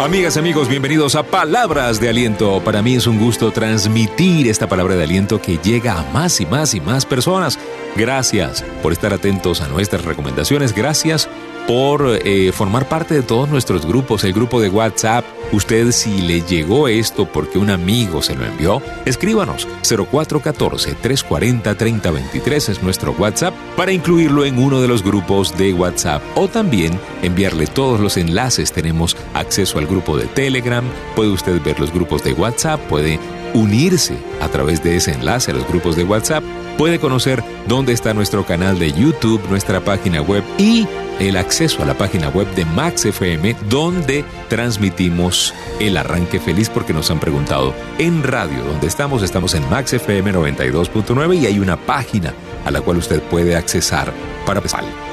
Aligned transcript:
Amigas, 0.00 0.36
amigos, 0.36 0.68
bienvenidos 0.68 1.16
a 1.16 1.24
Palabras 1.24 1.98
de 1.98 2.08
Aliento. 2.08 2.62
Para 2.62 2.82
mí 2.82 2.94
es 2.94 3.08
un 3.08 3.18
gusto 3.18 3.50
transmitir 3.50 4.46
esta 4.46 4.68
palabra 4.68 4.94
de 4.94 5.02
aliento 5.02 5.42
que 5.42 5.58
llega 5.58 5.98
a 5.98 6.04
más 6.12 6.40
y 6.40 6.46
más 6.46 6.72
y 6.74 6.80
más 6.80 7.04
personas. 7.04 7.58
Gracias 7.96 8.64
por 8.80 8.92
estar 8.92 9.12
atentos 9.12 9.60
a 9.60 9.66
nuestras 9.66 10.04
recomendaciones. 10.04 10.72
Gracias 10.72 11.28
por 11.66 12.16
eh, 12.24 12.52
formar 12.52 12.88
parte 12.88 13.12
de 13.12 13.22
todos 13.22 13.48
nuestros 13.48 13.86
grupos, 13.86 14.22
el 14.22 14.32
grupo 14.32 14.60
de 14.60 14.68
WhatsApp. 14.68 15.24
Usted 15.50 15.92
si 15.92 16.20
le 16.20 16.42
llegó 16.42 16.88
esto 16.88 17.24
porque 17.26 17.58
un 17.58 17.70
amigo 17.70 18.20
se 18.22 18.34
lo 18.34 18.44
envió, 18.44 18.82
escríbanos. 19.06 19.66
0414-340-3023 19.82 22.68
es 22.68 22.82
nuestro 22.82 23.12
WhatsApp 23.12 23.54
para 23.76 23.92
incluirlo 23.92 24.44
en 24.44 24.58
uno 24.58 24.82
de 24.82 24.88
los 24.88 25.02
grupos 25.02 25.56
de 25.56 25.72
WhatsApp. 25.72 26.22
O 26.34 26.48
también 26.48 27.00
enviarle 27.22 27.66
todos 27.66 27.98
los 28.00 28.18
enlaces. 28.18 28.72
Tenemos 28.72 29.16
acceso 29.34 29.78
al 29.78 29.86
grupo 29.86 30.18
de 30.18 30.26
Telegram, 30.26 30.84
puede 31.16 31.30
usted 31.30 31.62
ver 31.62 31.80
los 31.80 31.90
grupos 31.92 32.22
de 32.22 32.34
WhatsApp, 32.34 32.78
puede 32.88 33.18
unirse 33.54 34.16
a 34.40 34.48
través 34.48 34.82
de 34.82 34.96
ese 34.96 35.12
enlace 35.12 35.50
a 35.50 35.54
los 35.54 35.66
grupos 35.66 35.96
de 35.96 36.04
WhatsApp, 36.04 36.44
puede 36.76 37.00
conocer 37.00 37.42
dónde 37.66 37.92
está 37.92 38.14
nuestro 38.14 38.46
canal 38.46 38.78
de 38.78 38.92
YouTube, 38.92 39.42
nuestra 39.48 39.80
página 39.80 40.22
web 40.22 40.44
y 40.58 40.86
el 41.18 41.36
acceso 41.36 41.82
a 41.82 41.86
la 41.86 41.98
página 41.98 42.28
web 42.28 42.46
de 42.54 42.64
Max 42.64 43.04
FM, 43.04 43.56
donde 43.68 44.24
transmitimos 44.48 45.52
el 45.80 45.96
arranque 45.96 46.38
feliz, 46.38 46.68
porque 46.68 46.92
nos 46.92 47.10
han 47.10 47.18
preguntado 47.18 47.74
en 47.98 48.22
radio, 48.22 48.62
donde 48.62 48.86
estamos, 48.86 49.24
estamos 49.24 49.54
en 49.54 49.68
Max 49.68 49.92
FM 49.94 50.32
92.9 50.32 51.40
y 51.40 51.46
hay 51.46 51.58
una 51.58 51.76
página 51.76 52.32
a 52.64 52.70
la 52.70 52.80
cual 52.80 52.98
usted 52.98 53.20
puede 53.22 53.56
accesar 53.56 54.12
para. 54.46 54.62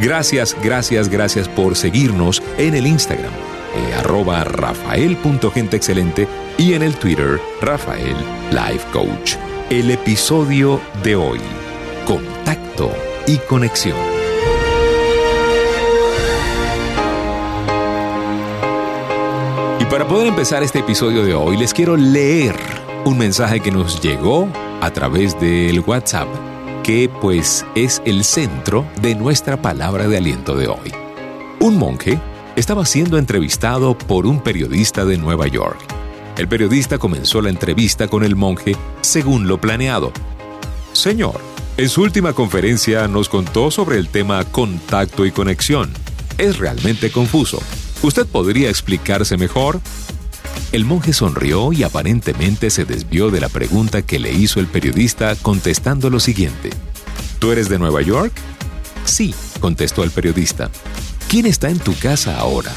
Gracias, 0.00 0.56
gracias, 0.62 1.08
gracias 1.08 1.48
por 1.48 1.76
seguirnos 1.76 2.42
en 2.56 2.74
el 2.74 2.86
Instagram, 2.86 3.32
eh, 3.74 3.94
arroba 3.98 4.44
rafael.genteexcelente 4.44 6.28
y 6.56 6.74
en 6.74 6.82
el 6.82 6.94
Twitter, 6.96 7.40
Rafael 7.60 8.16
Life 8.50 8.86
Coach. 8.92 9.36
El 9.70 9.90
episodio 9.90 10.80
de 11.02 11.16
hoy, 11.16 11.40
contacto 12.06 12.90
y 13.26 13.36
conexión. 13.38 14.18
para 19.90 20.06
poder 20.06 20.26
empezar 20.26 20.62
este 20.62 20.80
episodio 20.80 21.24
de 21.24 21.34
hoy, 21.34 21.56
les 21.56 21.72
quiero 21.72 21.96
leer 21.96 22.54
un 23.06 23.16
mensaje 23.16 23.60
que 23.60 23.70
nos 23.70 24.02
llegó 24.02 24.46
a 24.82 24.90
través 24.90 25.38
del 25.40 25.80
WhatsApp, 25.80 26.28
que 26.82 27.10
pues 27.22 27.64
es 27.74 28.02
el 28.04 28.22
centro 28.22 28.84
de 29.00 29.14
nuestra 29.14 29.62
palabra 29.62 30.06
de 30.06 30.18
aliento 30.18 30.56
de 30.56 30.68
hoy. 30.68 30.92
Un 31.60 31.78
monje 31.78 32.20
estaba 32.58 32.84
siendo 32.84 33.18
entrevistado 33.18 33.96
por 33.96 34.26
un 34.26 34.42
periodista 34.42 35.04
de 35.04 35.16
Nueva 35.16 35.46
York. 35.46 35.78
El 36.36 36.48
periodista 36.48 36.98
comenzó 36.98 37.40
la 37.40 37.50
entrevista 37.50 38.08
con 38.08 38.24
el 38.24 38.34
monje 38.34 38.74
según 39.00 39.46
lo 39.46 39.60
planeado. 39.60 40.12
Señor, 40.92 41.40
en 41.76 41.88
su 41.88 42.02
última 42.02 42.32
conferencia 42.32 43.06
nos 43.06 43.28
contó 43.28 43.70
sobre 43.70 43.98
el 43.98 44.08
tema 44.08 44.44
contacto 44.44 45.24
y 45.24 45.30
conexión. 45.30 45.92
Es 46.36 46.58
realmente 46.58 47.12
confuso. 47.12 47.62
¿Usted 48.02 48.26
podría 48.26 48.68
explicarse 48.68 49.36
mejor? 49.36 49.80
El 50.72 50.84
monje 50.84 51.12
sonrió 51.12 51.72
y 51.72 51.84
aparentemente 51.84 52.70
se 52.70 52.84
desvió 52.84 53.30
de 53.30 53.40
la 53.40 53.48
pregunta 53.48 54.02
que 54.02 54.18
le 54.18 54.32
hizo 54.32 54.58
el 54.58 54.66
periodista 54.66 55.36
contestando 55.36 56.10
lo 56.10 56.18
siguiente. 56.18 56.70
¿Tú 57.38 57.52
eres 57.52 57.68
de 57.68 57.78
Nueva 57.78 58.02
York? 58.02 58.32
Sí, 59.04 59.32
contestó 59.60 60.02
el 60.02 60.10
periodista. 60.10 60.72
¿Quién 61.28 61.46
está 61.46 61.68
en 61.68 61.78
tu 61.78 61.94
casa 61.94 62.38
ahora? 62.38 62.72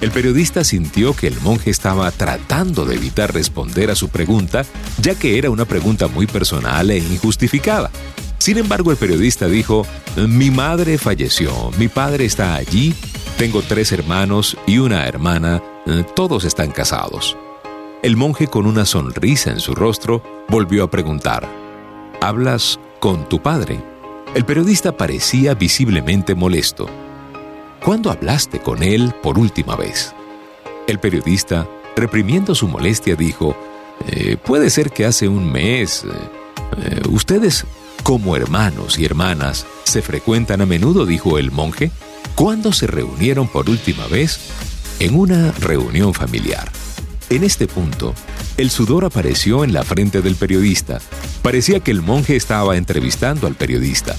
El 0.00 0.10
periodista 0.10 0.64
sintió 0.64 1.14
que 1.14 1.26
el 1.26 1.40
monje 1.40 1.70
estaba 1.70 2.10
tratando 2.10 2.86
de 2.86 2.96
evitar 2.96 3.34
responder 3.34 3.90
a 3.90 3.94
su 3.94 4.08
pregunta, 4.08 4.64
ya 5.00 5.14
que 5.14 5.36
era 5.36 5.50
una 5.50 5.66
pregunta 5.66 6.08
muy 6.08 6.26
personal 6.26 6.90
e 6.90 6.98
injustificada. 6.98 7.90
Sin 8.38 8.56
embargo, 8.56 8.90
el 8.90 8.96
periodista 8.96 9.46
dijo, 9.46 9.86
mi 10.16 10.50
madre 10.50 10.96
falleció, 10.96 11.70
mi 11.78 11.88
padre 11.88 12.24
está 12.24 12.54
allí 12.54 12.94
tengo 13.40 13.62
tres 13.62 13.90
hermanos 13.92 14.54
y 14.66 14.76
una 14.80 15.06
hermana, 15.06 15.62
eh, 15.86 16.04
todos 16.14 16.44
están 16.44 16.72
casados. 16.72 17.38
El 18.02 18.14
monje 18.14 18.48
con 18.48 18.66
una 18.66 18.84
sonrisa 18.84 19.50
en 19.50 19.60
su 19.60 19.74
rostro 19.74 20.22
volvió 20.46 20.84
a 20.84 20.90
preguntar, 20.90 21.48
¿hablas 22.20 22.78
con 23.00 23.26
tu 23.30 23.40
padre? 23.40 23.82
El 24.34 24.44
periodista 24.44 24.94
parecía 24.94 25.54
visiblemente 25.54 26.34
molesto. 26.34 26.90
¿Cuándo 27.84 28.10
hablaste 28.10 28.60
con 28.60 28.82
él 28.82 29.14
por 29.22 29.38
última 29.38 29.74
vez? 29.74 30.14
El 30.86 30.98
periodista, 30.98 31.66
reprimiendo 31.96 32.54
su 32.54 32.68
molestia, 32.68 33.16
dijo, 33.16 33.56
eh, 34.06 34.36
puede 34.36 34.68
ser 34.68 34.90
que 34.90 35.06
hace 35.06 35.28
un 35.28 35.50
mes. 35.50 36.04
Eh, 36.04 37.00
ustedes, 37.08 37.64
como 38.02 38.36
hermanos 38.36 38.98
y 38.98 39.06
hermanas, 39.06 39.66
se 39.84 40.02
frecuentan 40.02 40.60
a 40.60 40.66
menudo, 40.66 41.06
dijo 41.06 41.38
el 41.38 41.50
monje. 41.50 41.90
¿Cuándo 42.34 42.72
se 42.72 42.86
reunieron 42.86 43.48
por 43.48 43.70
última 43.70 44.06
vez? 44.08 44.40
En 44.98 45.14
una 45.14 45.50
reunión 45.52 46.12
familiar. 46.12 46.70
En 47.30 47.44
este 47.44 47.66
punto, 47.66 48.14
el 48.58 48.70
sudor 48.70 49.06
apareció 49.06 49.64
en 49.64 49.72
la 49.72 49.84
frente 49.84 50.20
del 50.20 50.34
periodista. 50.34 51.00
Parecía 51.42 51.80
que 51.80 51.92
el 51.92 52.02
monje 52.02 52.36
estaba 52.36 52.76
entrevistando 52.76 53.46
al 53.46 53.54
periodista. 53.54 54.16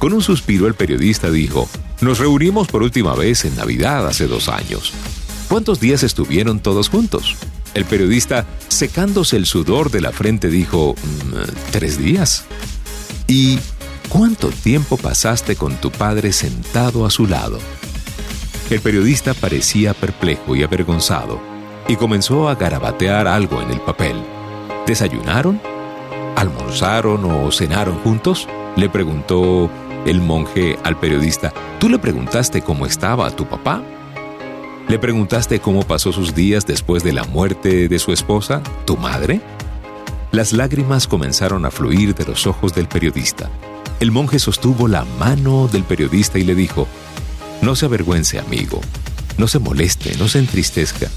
Con 0.00 0.12
un 0.12 0.22
suspiro 0.22 0.66
el 0.66 0.74
periodista 0.74 1.30
dijo, 1.30 1.68
nos 2.00 2.18
reunimos 2.18 2.66
por 2.66 2.82
última 2.82 3.14
vez 3.14 3.44
en 3.44 3.54
Navidad 3.54 4.08
hace 4.08 4.26
dos 4.26 4.48
años. 4.48 4.92
¿Cuántos 5.48 5.78
días 5.78 6.02
estuvieron 6.02 6.58
todos 6.58 6.88
juntos? 6.88 7.36
El 7.74 7.84
periodista, 7.84 8.46
secándose 8.66 9.36
el 9.36 9.46
sudor 9.46 9.92
de 9.92 10.00
la 10.00 10.10
frente, 10.10 10.48
dijo, 10.48 10.96
mm, 10.96 11.70
tres 11.70 11.98
días. 11.98 12.44
¿Y 13.28 13.60
¿Cuánto 14.10 14.48
tiempo 14.48 14.96
pasaste 14.96 15.54
con 15.54 15.76
tu 15.76 15.92
padre 15.92 16.32
sentado 16.32 17.06
a 17.06 17.10
su 17.10 17.28
lado? 17.28 17.60
El 18.68 18.80
periodista 18.80 19.34
parecía 19.34 19.94
perplejo 19.94 20.56
y 20.56 20.64
avergonzado 20.64 21.40
y 21.86 21.94
comenzó 21.94 22.48
a 22.48 22.56
garabatear 22.56 23.28
algo 23.28 23.62
en 23.62 23.70
el 23.70 23.80
papel. 23.80 24.16
¿Desayunaron? 24.84 25.60
¿Almorzaron 26.34 27.24
o 27.24 27.52
cenaron 27.52 27.98
juntos? 28.00 28.48
Le 28.74 28.88
preguntó 28.88 29.70
el 30.06 30.20
monje 30.20 30.78
al 30.82 30.98
periodista. 30.98 31.52
¿Tú 31.78 31.88
le 31.88 31.98
preguntaste 31.98 32.62
cómo 32.62 32.86
estaba 32.86 33.30
tu 33.30 33.46
papá? 33.46 33.82
¿Le 34.88 34.98
preguntaste 34.98 35.60
cómo 35.60 35.82
pasó 35.82 36.12
sus 36.12 36.34
días 36.34 36.66
después 36.66 37.04
de 37.04 37.12
la 37.12 37.24
muerte 37.24 37.88
de 37.88 37.98
su 37.98 38.12
esposa, 38.12 38.62
tu 38.86 38.96
madre? 38.96 39.40
Las 40.32 40.52
lágrimas 40.52 41.06
comenzaron 41.06 41.64
a 41.64 41.70
fluir 41.70 42.14
de 42.14 42.24
los 42.24 42.46
ojos 42.46 42.74
del 42.74 42.88
periodista. 42.88 43.50
El 44.00 44.10
monje 44.10 44.38
sostuvo 44.38 44.88
la 44.88 45.04
mano 45.18 45.68
del 45.68 45.84
periodista 45.84 46.38
y 46.38 46.44
le 46.44 46.54
dijo, 46.54 46.88
No 47.62 47.76
se 47.76 47.86
avergüence, 47.86 48.38
amigo, 48.38 48.80
no 49.38 49.46
se 49.48 49.58
moleste, 49.58 50.16
no 50.18 50.28
se 50.28 50.38
entristezca. 50.38 51.08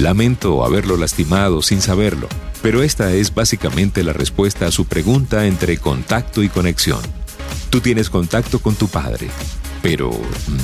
Lamento 0.00 0.64
haberlo 0.64 0.96
lastimado 0.96 1.62
sin 1.62 1.80
saberlo, 1.80 2.28
pero 2.62 2.82
esta 2.82 3.12
es 3.12 3.34
básicamente 3.34 4.04
la 4.04 4.12
respuesta 4.12 4.66
a 4.66 4.70
su 4.70 4.84
pregunta 4.84 5.46
entre 5.46 5.78
contacto 5.78 6.42
y 6.42 6.48
conexión. 6.48 7.00
Tú 7.74 7.80
tienes 7.80 8.08
contacto 8.08 8.60
con 8.60 8.76
tu 8.76 8.86
padre, 8.86 9.28
pero 9.82 10.12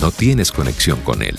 no 0.01 0.13
tienes 0.13 0.53
conexión 0.53 1.01
con 1.01 1.25
él. 1.25 1.35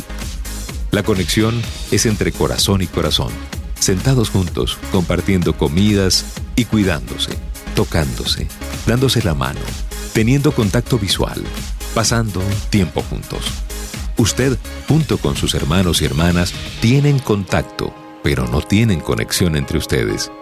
La 0.91 1.01
conexión 1.01 1.61
es 1.91 2.05
entre 2.05 2.33
corazón 2.33 2.81
y 2.81 2.87
corazón, 2.87 3.31
sentados 3.79 4.29
juntos, 4.31 4.77
compartiendo 4.91 5.55
comidas 5.57 6.25
y 6.57 6.65
cuidándose, 6.65 7.37
tocándose, 7.73 8.49
dándose 8.85 9.23
la 9.23 9.33
mano, 9.33 9.61
teniendo 10.11 10.51
contacto 10.51 10.99
visual, 10.99 11.41
pasando 11.95 12.41
tiempo 12.69 13.01
juntos. 13.03 13.45
Usted, 14.17 14.57
junto 14.89 15.19
con 15.19 15.37
sus 15.37 15.53
hermanos 15.53 16.01
y 16.01 16.05
hermanas, 16.05 16.53
tienen 16.81 17.17
contacto, 17.17 17.95
pero 18.23 18.45
no 18.45 18.61
tienen 18.61 18.99
conexión 18.99 19.55
entre 19.55 19.77
ustedes. 19.77 20.33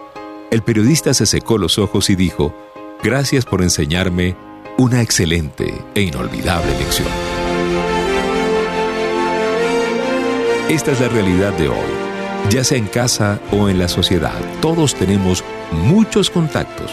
El 0.50 0.62
periodista 0.62 1.14
se 1.14 1.24
secó 1.24 1.56
los 1.56 1.78
ojos 1.78 2.10
y 2.10 2.16
dijo, 2.16 2.52
gracias 3.04 3.44
por 3.44 3.62
enseñarme 3.62 4.34
una 4.80 5.02
excelente 5.02 5.74
e 5.94 6.00
inolvidable 6.00 6.72
lección. 6.78 7.06
Esta 10.70 10.92
es 10.92 11.00
la 11.00 11.08
realidad 11.08 11.52
de 11.52 11.68
hoy. 11.68 11.90
Ya 12.48 12.64
sea 12.64 12.78
en 12.78 12.86
casa 12.86 13.38
o 13.52 13.68
en 13.68 13.78
la 13.78 13.88
sociedad, 13.88 14.40
todos 14.62 14.94
tenemos 14.94 15.44
muchos 15.70 16.30
contactos, 16.30 16.92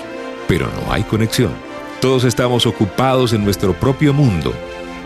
pero 0.50 0.68
no 0.68 0.92
hay 0.92 1.04
conexión. 1.04 1.54
Todos 2.02 2.26
estamos 2.26 2.66
ocupados 2.66 3.32
en 3.32 3.46
nuestro 3.46 3.72
propio 3.72 4.14
mundo. 4.14 4.54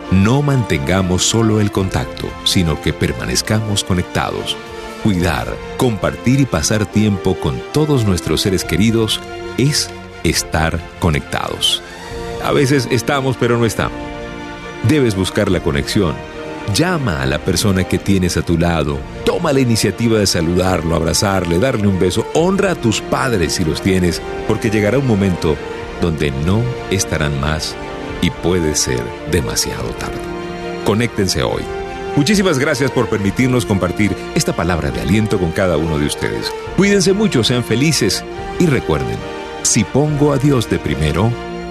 No 0.10 0.42
mantengamos 0.42 1.22
solo 1.22 1.62
el 1.62 1.72
contacto, 1.72 2.30
sino 2.46 2.82
que 2.82 2.94
permanezcamos 2.94 3.84
conectados. 3.84 4.58
Cuidar, 5.04 5.56
compartir 5.78 6.40
y 6.40 6.46
pasar 6.46 6.88
tiempo 6.88 7.36
con 7.36 7.62
todos 7.74 8.06
nuestros 8.06 8.42
seres 8.42 8.64
queridos 8.64 9.22
es 9.60 9.92
estar 10.24 10.80
conectados. 11.00 11.84
A 12.44 12.52
veces 12.52 12.88
estamos 12.92 13.38
pero 13.38 13.58
no 13.58 13.66
estamos. 13.66 13.98
Debes 14.88 15.16
buscar 15.16 15.50
la 15.50 15.62
conexión 15.62 16.16
Llama 16.74 17.22
a 17.22 17.26
la 17.26 17.40
persona 17.40 17.84
que 17.84 17.98
tienes 17.98 18.38
a 18.38 18.44
tu 18.44 18.58
lado. 18.58 18.98
Toma 19.26 19.52
la 19.52 19.60
iniciativa 19.60 20.20
de 20.20 20.26
saludarlo, 20.26 20.96
abrazarle, 20.96 21.60
darle 21.60 21.88
un 21.88 22.00
beso. 22.00 22.26
Honra 22.34 22.72
a 22.72 22.76
tus 22.76 23.02
padres 23.02 23.54
si 23.54 23.66
los 23.66 23.82
tienes, 23.82 24.22
porque 24.48 24.70
llegará 24.70 24.98
un 24.98 25.08
momento 25.08 25.58
donde 26.02 26.32
no 26.32 26.62
estarán 26.90 27.42
más 27.42 27.76
y 28.22 28.30
puede 28.30 28.76
ser 28.76 29.02
demasiado 29.32 29.90
tarde. 29.96 30.22
Conéctense 30.86 31.44
hoy. 31.44 31.64
Muchísimas 32.16 32.58
gracias 32.58 32.90
por 32.90 33.10
permitirnos 33.10 33.66
compartir 33.66 34.16
esta 34.36 34.54
palabra 34.54 34.92
de 34.92 35.02
aliento 35.02 35.40
con 35.40 35.52
cada 35.52 35.76
uno 35.76 36.00
de 36.00 36.06
ustedes. 36.06 36.54
Cuídense 36.78 37.12
mucho, 37.12 37.44
sean 37.44 37.66
felices 37.66 38.24
y 38.60 38.66
recuerden, 38.66 39.18
si 39.64 39.84
pongo 39.84 40.32
a 40.32 40.38
Dios 40.38 40.70
de 40.70 40.80
primero, 40.80 41.32